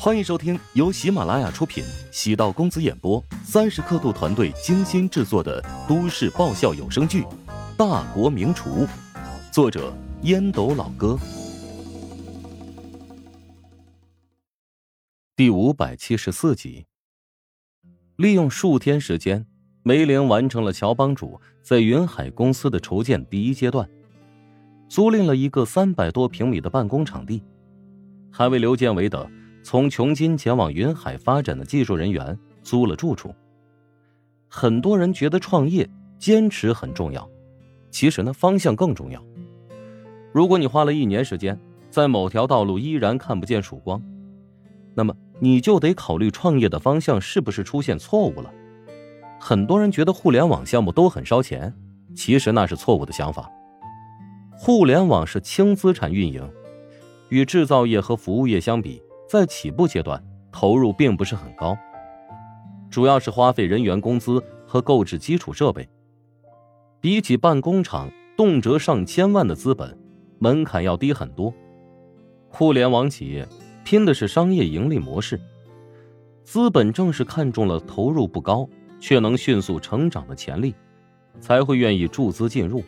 [0.00, 7.22] 欢迎收听由喜马拉雅出品、喜道公子演播、三十刻度团队精心制作的都市爆笑有声剧
[7.76, 8.86] 《大国名厨》，
[9.52, 9.92] 作者
[10.22, 11.18] 烟斗老哥，
[15.34, 16.86] 第五百七十四集。
[18.14, 19.44] 利用数天时间，
[19.82, 23.90] 梅玲完成了乔帮主在云海公司的筹建第一阶段，
[24.88, 27.42] 租赁了一个三百多平米的办公场地，
[28.30, 29.28] 还为刘建伟等。
[29.62, 33.34] 从琼金前往云海发展的技术人员租了住处。
[34.48, 35.88] 很多人觉得创业
[36.18, 37.28] 坚持很重要，
[37.90, 39.22] 其实呢方向更重要。
[40.32, 41.58] 如果你花了一年时间，
[41.90, 44.02] 在某条道路依然看不见曙光，
[44.94, 48.52] 那么你就得考虑创业的方向是不是出现错误了。
[49.38, 51.72] 很多人觉得互联网项目都很烧钱，
[52.14, 53.50] 其实那是错误的想法。
[54.52, 56.50] 互联网是轻资产运营，
[57.28, 59.00] 与制造业和服务业相比。
[59.28, 61.76] 在起步阶段，投入并不是很高，
[62.88, 65.86] 主要是花费人员工资和购置基础设备。
[66.98, 69.94] 比起办工厂，动辄上千万的资本，
[70.38, 71.52] 门槛要低很多。
[72.48, 73.46] 互联网企业
[73.84, 75.38] 拼的是商业盈利模式，
[76.42, 78.66] 资本正是看中了投入不高
[78.98, 80.74] 却能迅速成长的潜力，
[81.38, 82.82] 才会愿意注资进入，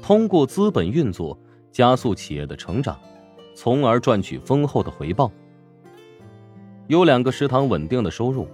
[0.00, 1.36] 通过资本运作
[1.72, 2.96] 加速企业的成长，
[3.56, 5.28] 从而赚取丰厚的回报。
[6.88, 8.46] 有两个食堂稳定的收入，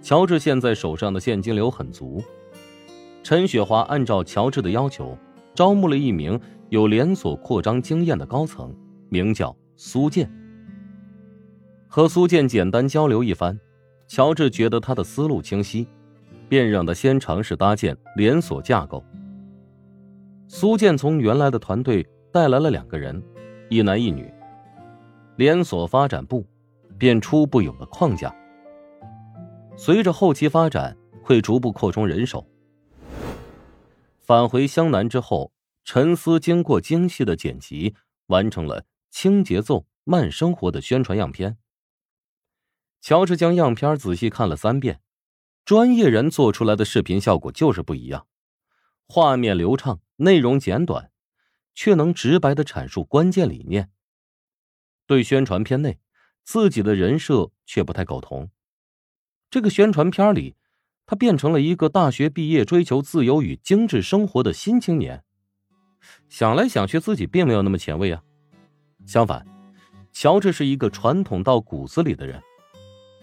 [0.00, 2.22] 乔治现在手上的现金流很足。
[3.22, 5.16] 陈雪华按照乔治的要求，
[5.54, 8.74] 招募了一名有连锁扩张经验的高层，
[9.08, 10.30] 名叫苏建。
[11.88, 13.58] 和苏建简单交流一番，
[14.06, 15.86] 乔治觉得他的思路清晰，
[16.48, 19.04] 便让他先尝试搭建连锁架构。
[20.46, 23.20] 苏建从原来的团队带来了两个人，
[23.68, 24.32] 一男一女，
[25.36, 26.46] 连锁发展部。
[27.00, 28.32] 便初步有了框架。
[29.74, 32.46] 随着后期发展，会逐步扩充人手。
[34.20, 35.50] 返回湘南之后，
[35.82, 41.56] 陈思经过精细的剪辑，完成了轻节奏慢生活的宣传样片。
[43.00, 45.00] 乔治将样片仔细看了三遍，
[45.64, 48.26] 专业人做出来的视频效果就是不一样，
[49.08, 51.10] 画面流畅，内容简短，
[51.74, 53.90] 却能直白的阐述关键理念。
[55.06, 55.98] 对宣传片内。
[56.44, 58.50] 自己的人设却不太苟同。
[59.50, 60.56] 这个宣传片里，
[61.06, 65.24] 他变成了一个大学毕业、追求自由与精致生活的新青年。
[66.28, 68.22] 想来想去，自己并没有那么前卫啊。
[69.06, 69.46] 相反，
[70.12, 72.40] 乔治是一个传统到骨子里的人，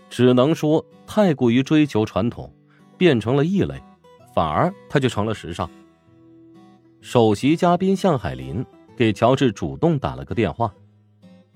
[0.10, 2.54] 只能说太过于追求传统，
[2.98, 3.82] 变成了异类，
[4.36, 5.70] 反而他就成了时尚。
[7.00, 8.66] 首席嘉宾向海林
[8.98, 10.74] 给乔治主动打了个电话。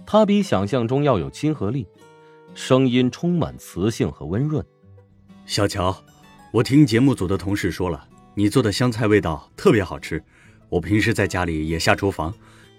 [0.06, 1.88] 他比想象中要有亲和力，
[2.54, 4.66] 声音充满磁性和温润。
[5.46, 5.96] 小乔，
[6.52, 10.22] 我听节目组的同事说了，你做的香菜味道特别好吃。
[10.70, 12.34] 我平时在家里也下厨房，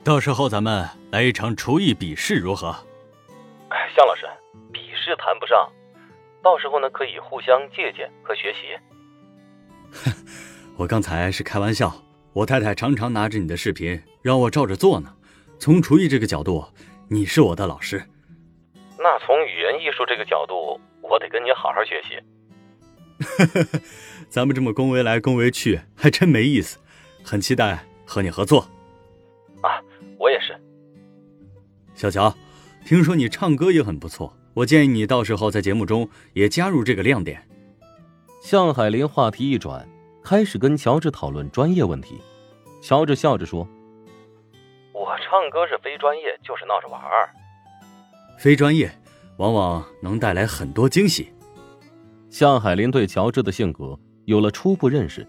[0.05, 2.69] 到时候咱们来一场厨艺比试如何？
[3.69, 4.27] 哎，向老师，
[4.73, 5.71] 比试谈不上，
[6.43, 8.77] 到时候呢可以互相借鉴和学习。
[10.77, 11.95] 我刚才是开玩笑，
[12.35, 15.15] 我太太常常拿着你的视频让我照着做呢。
[15.59, 16.67] 从厨艺这个角度。
[17.13, 18.03] 你是我的老师，
[18.97, 22.19] 那从语言艺术这个角度，我得跟你好好学习。
[24.31, 26.79] 咱们这么恭维来恭维去，还真没意思。
[27.23, 28.67] 很期待和你合作。
[29.61, 29.77] 啊，
[30.19, 30.59] 我也是。
[31.95, 32.35] 小乔，
[32.87, 37.47] 听说你唱歌也很不错，我建议你到时候在节目中也加入这个亮点。
[38.41, 39.87] 向海林话题一转，
[40.25, 42.19] 开始跟乔治讨论专业问题。
[42.81, 43.69] 乔治笑着说。
[45.03, 47.29] 我唱歌是非专业，就是闹着玩儿。
[48.39, 48.89] 非专业，
[49.37, 51.33] 往往能带来很多惊喜。
[52.31, 55.27] 向海林对乔治的性格有了初步认识。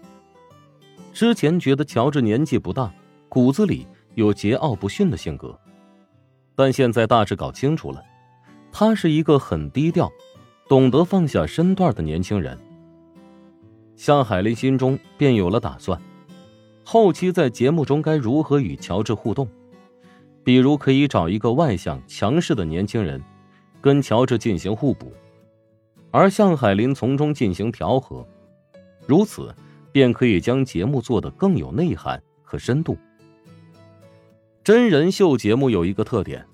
[1.12, 2.88] 之前觉得乔治年纪不大，
[3.28, 5.58] 骨子里有桀骜不驯的性格，
[6.54, 8.00] 但现在大致搞清楚了，
[8.70, 10.08] 他是一个很低调、
[10.68, 12.56] 懂得放下身段的年轻人。
[13.96, 16.00] 向海林心中便有了打算，
[16.84, 19.48] 后期在节目中该如何与乔治互动。
[20.44, 23.20] 比如可以找一个外向强势的年轻人，
[23.80, 25.12] 跟乔治进行互补，
[26.10, 28.26] 而向海林从中进行调和，
[29.06, 29.54] 如此
[29.90, 32.96] 便可以将节目做得更有内涵和深度。
[34.62, 36.46] 真人秀节目有一个特点，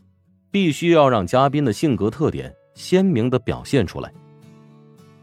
[0.51, 4.13] 必须要让嘉宾的性格特点鲜明的表现出来。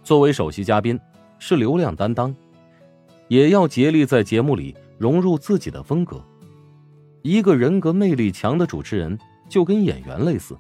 [0.04, 1.00] 作为首席嘉宾，
[1.40, 2.36] 是流量担当，
[3.28, 6.22] 也要竭力在节目里融入自己的风格。
[7.22, 9.18] 一个人格魅力强的主持人，
[9.50, 10.58] 就跟演员类似，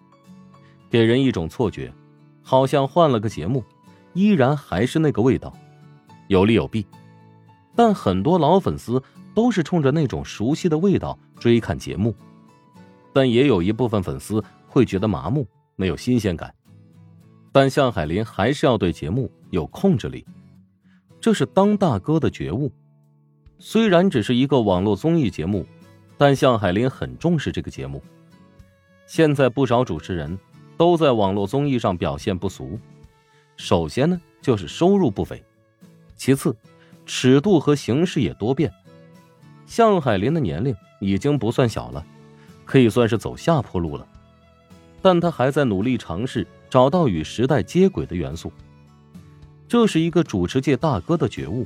[0.89, 1.93] 给人一种错觉，
[2.41, 3.63] 好像换了个节目，
[4.13, 5.53] 依然还是那个味道，
[6.27, 6.85] 有利有弊。
[7.75, 9.01] 但很多老粉丝
[9.35, 12.13] 都是冲着那种熟悉的味道追看节目，
[13.13, 16.53] 但也有一部分粉丝会觉得麻木，没有新鲜感。
[17.51, 20.25] 但向海林还是要对节目有控制力，
[21.21, 22.71] 这是当大哥的觉悟。
[23.59, 25.65] 虽然只是一个网络综艺节目，
[26.17, 28.03] 但向海林很重视这个节目。
[29.05, 30.37] 现在不少主持人
[30.75, 32.79] 都在网络综艺上表现不俗，
[33.55, 35.43] 首先呢就是收入不菲，
[36.15, 36.55] 其次。
[37.09, 38.69] 尺度和形式也多变，
[39.65, 42.05] 向海林的年龄已经不算小了，
[42.65, 44.05] 可以算是走下坡路了，
[45.01, 48.51] 但他还在努力尝试找到与时代接轨的元素，
[49.69, 51.65] 这是一个主持界大哥的觉悟。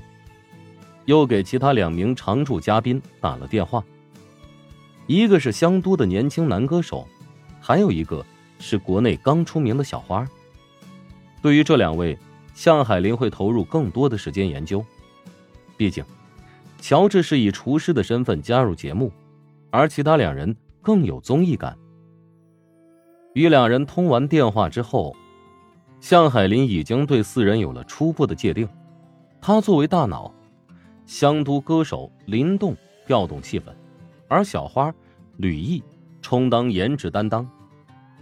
[1.06, 3.84] 又给其他两名常驻嘉宾打了电话，
[5.08, 7.08] 一个是香都的年轻男歌手，
[7.60, 8.26] 还有一个
[8.60, 10.28] 是国内刚出名的小花。
[11.42, 12.18] 对于这两位，
[12.54, 14.86] 向海林会投入更多的时间研究。
[15.76, 16.06] 毕竟，
[16.80, 19.12] 乔治是以厨师的身份加入节目，
[19.70, 21.78] 而其他两人更有综艺感。
[23.34, 25.16] 与两人通完电话之后，
[26.00, 28.68] 向海林已经对四人有了初步的界定。
[29.42, 30.32] 他作为大脑，
[31.06, 32.78] 香都歌手林动
[33.08, 33.66] 调动气氛，
[34.32, 34.94] 而小花
[35.36, 35.84] 吕毅
[36.22, 37.46] 充当颜值担当，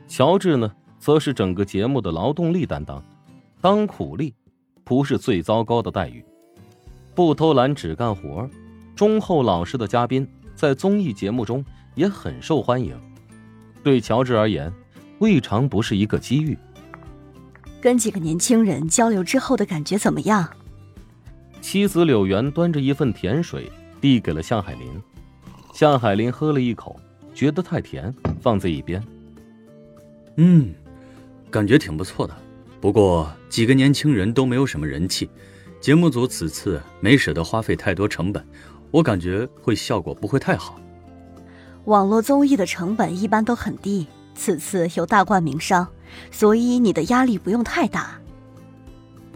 [0.08, 3.00] 乔治呢，则是整个节目的劳动力担当，
[3.62, 4.34] 当苦力，
[4.84, 6.26] 不是最糟糕的待遇。
[7.14, 8.50] 不偷懒只干活，
[8.96, 11.64] 忠厚老实的嘉宾在综艺节目中
[11.94, 13.00] 也很受欢迎。
[13.84, 14.74] 对乔治而言，
[15.20, 16.58] 未尝不是一个机遇。
[17.80, 20.50] 跟几个年轻人交流之后的感觉怎么样？
[21.62, 23.72] 妻子柳原端着一份甜水
[24.02, 25.00] 递给了向海林，
[25.80, 27.00] 向海林喝了一口，
[27.34, 29.02] 觉得太甜，放在一边。
[30.36, 30.74] 嗯，
[31.50, 32.36] 感觉挺不错的，
[32.82, 35.30] 不过几个年轻人都没有什么人气。
[35.80, 38.46] 节目组此次没舍得花费太多成本，
[38.92, 40.78] 我感觉会效果不会太好。
[41.86, 44.06] 网络综艺的成本一般都很低，
[44.36, 45.88] 此次有大冠名商，
[46.30, 48.20] 所以你的压力不用太大。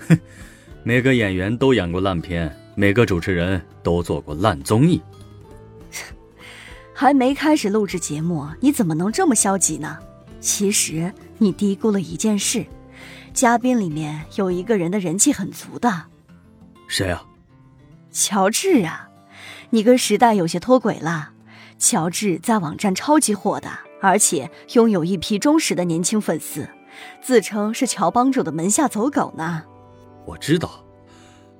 [0.09, 0.19] 哼，
[0.83, 5.01] 每个演员都演过烂片，每个主持人都做过烂综艺。
[6.93, 9.97] 还没开始录制节目，你怎么能这么消极呢？
[10.39, 12.65] 其实你低估了一件事，
[13.33, 16.05] 嘉宾里面有一个人的人气很足的。
[16.87, 17.25] 谁啊？
[18.11, 19.09] 乔治啊，
[19.71, 21.31] 你跟时代有些脱轨了。
[21.79, 23.69] 乔治在网站超级火的，
[24.01, 26.69] 而且拥有一批忠实的年轻粉丝，
[27.21, 29.63] 自称是乔帮主的门下走狗呢。
[30.25, 30.85] 我知道，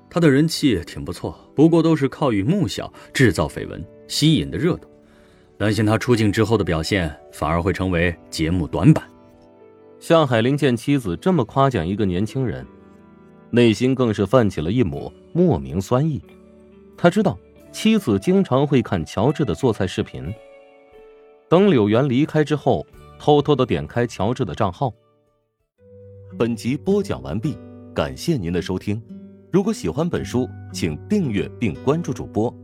[0.08, 4.88] 他的人气挺不错，不过都是靠与穆小制造绯闻吸引的热度，
[5.64, 9.02] 担心他出镜之后的表现反而会成为节目短板。
[9.98, 12.66] 向海林见妻子这么夸奖一个年轻人。
[13.48, 16.22] 内心更是泛起了一抹莫名酸意。
[16.98, 17.38] 他知道
[17.72, 20.30] 妻子经常会看乔治的做菜视频。
[21.48, 22.86] 等柳原离开之后，
[23.18, 24.92] 偷偷的点开乔治的账号。
[26.38, 27.56] 本集播讲完毕，
[27.94, 29.02] 感谢您的收听。
[29.50, 32.54] 如果喜欢本书，请订阅并关注主播。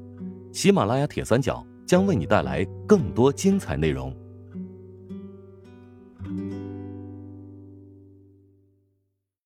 [0.52, 4.14] 喜马拉雅铁三角将为你带来更多精彩内容。